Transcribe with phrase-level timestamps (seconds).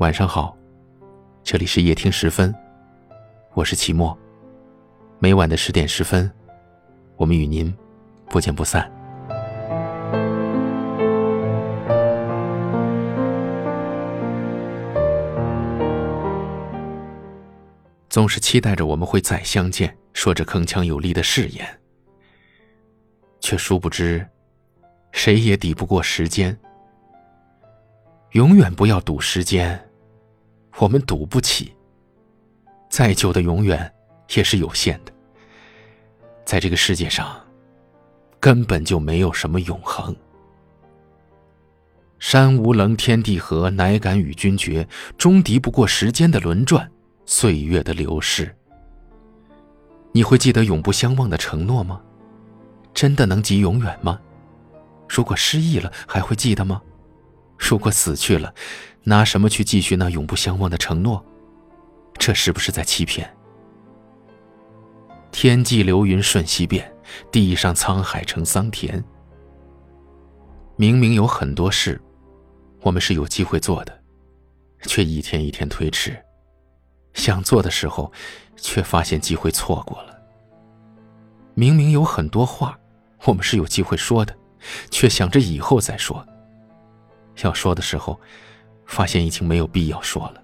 [0.00, 0.56] 晚上好，
[1.44, 2.54] 这里是夜听十分，
[3.52, 4.18] 我是齐墨。
[5.18, 6.32] 每晚的十点十分，
[7.16, 7.70] 我们与您
[8.30, 8.90] 不见不散。
[18.08, 21.68] 总是期待着我们会再相见，说着铿锵有力的誓言，
[23.38, 24.26] 却殊不知，
[25.12, 26.58] 谁也抵不过时间。
[28.30, 29.78] 永远不要赌时间。
[30.80, 31.74] 我们赌不起。
[32.88, 33.92] 再久的永远
[34.34, 35.12] 也是有限的。
[36.44, 37.38] 在这个世界上，
[38.40, 40.16] 根本就没有什么永恒。
[42.18, 44.86] 山无棱，天地合，乃敢与君绝。
[45.18, 46.90] 终敌不过时间的轮转，
[47.26, 48.54] 岁月的流逝。
[50.12, 52.00] 你会记得永不相忘的承诺吗？
[52.94, 54.18] 真的能及永远吗？
[55.08, 56.80] 如果失忆了，还会记得吗？
[57.58, 58.52] 如果死去了，
[59.04, 61.24] 拿什么去继续那永不相忘的承诺？
[62.18, 63.34] 这是不是在欺骗？
[65.32, 66.92] 天际流云瞬息变，
[67.30, 69.02] 地上沧海成桑田。
[70.76, 72.00] 明明有很多事，
[72.80, 74.00] 我们是有机会做的，
[74.82, 76.12] 却一天一天推迟；
[77.14, 78.12] 想做的时候，
[78.56, 80.18] 却发现机会错过了。
[81.54, 82.78] 明明有很多话，
[83.24, 84.36] 我们是有机会说的，
[84.90, 86.26] 却想着以后再说。
[87.42, 88.20] 要说的时候，
[88.90, 90.42] 发现已经没有必要说了。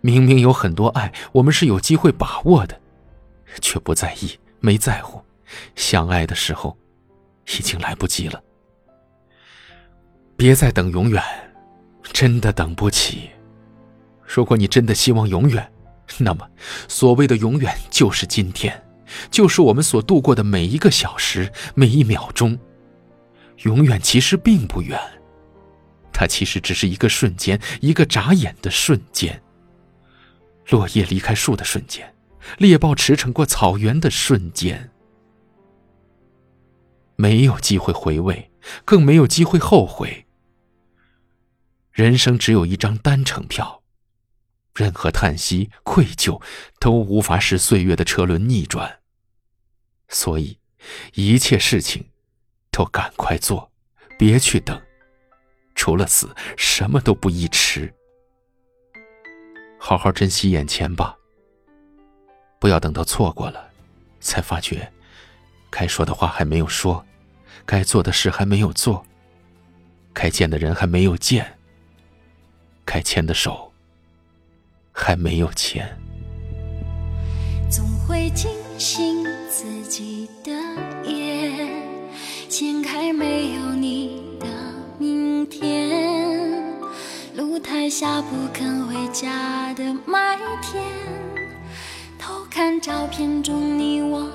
[0.00, 2.80] 明明有很多爱，我们是有机会把握的，
[3.60, 5.22] 却不在意，没在乎。
[5.74, 6.76] 相爱的时候，
[7.44, 8.42] 已经来不及了。
[10.34, 11.22] 别再等永远，
[12.02, 13.28] 真的等不起。
[14.24, 15.70] 如果你真的希望永远，
[16.18, 16.48] 那么
[16.88, 18.82] 所谓的永远就是今天，
[19.30, 22.58] 就是我们所度过的每一个小时、每一秒钟。
[23.64, 24.98] 永远其实并不远。
[26.18, 29.42] 它其实只是一个瞬间，一个眨眼的瞬间。
[30.70, 32.14] 落叶离开树的瞬间，
[32.56, 34.90] 猎豹驰骋过草原的瞬间。
[37.16, 38.50] 没有机会回味，
[38.86, 40.26] 更没有机会后悔。
[41.92, 43.82] 人生只有一张单程票，
[44.74, 46.42] 任何叹息、愧疚
[46.80, 49.00] 都无法使岁月的车轮逆转。
[50.08, 50.58] 所以，
[51.12, 52.08] 一切事情
[52.70, 53.70] 都赶快做，
[54.18, 54.80] 别去等。
[55.86, 57.94] 除了死，什么都不宜迟。
[59.78, 61.16] 好好珍惜眼前吧，
[62.58, 63.70] 不要等到错过了，
[64.18, 64.92] 才发觉
[65.70, 67.06] 该说的话还没有说，
[67.64, 69.06] 该做的事还没有做，
[70.12, 71.56] 该见的人还没有见，
[72.84, 73.72] 该牵的手
[74.90, 75.88] 还没有牵。
[77.70, 80.50] 总会惊醒自己的
[81.08, 81.70] 眼，
[82.48, 84.25] 掀开没有你。
[85.50, 86.62] 天，
[87.34, 90.82] 露台下不肯回家的麦田，
[92.18, 94.28] 偷看照片中你我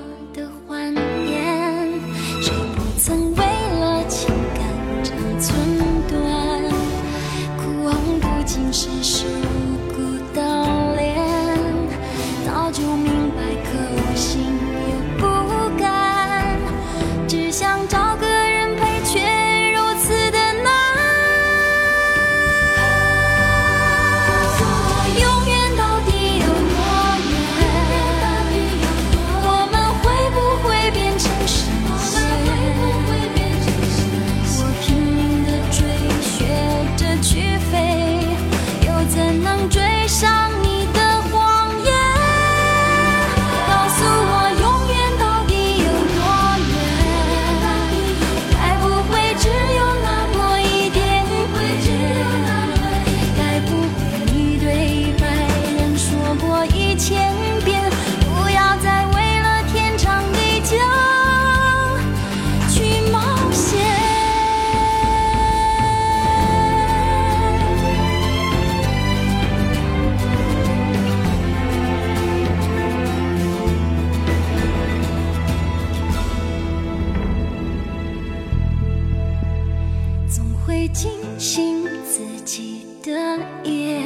[80.65, 84.03] 会惊醒自己的夜，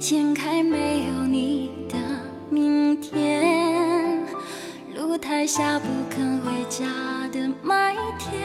[0.00, 1.96] 掀开没有你的
[2.48, 4.26] 明天。
[4.94, 6.86] 露台下不肯回家
[7.28, 8.40] 的麦田，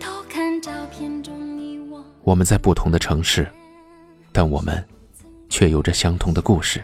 [0.00, 2.04] 偷看照片中你我。
[2.22, 3.48] 我们在不同的城市，
[4.32, 4.84] 但我们
[5.48, 6.82] 却有着相同的故事。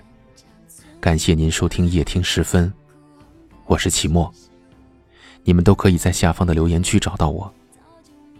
[1.00, 2.73] 感谢您收听夜听时分，
[3.67, 4.32] 我是齐墨。
[5.43, 7.52] 你们都可以在下方的留言区找到我。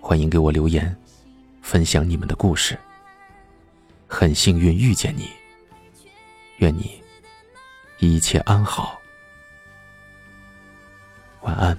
[0.07, 0.95] 欢迎给我留言，
[1.63, 2.79] 分享你们的故事。
[4.07, 5.31] 很幸运遇见你，
[6.59, 7.03] 愿你
[8.01, 9.01] 一切安好，
[11.41, 11.75] 晚安。